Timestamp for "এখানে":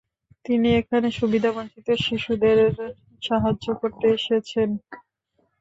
0.79-1.07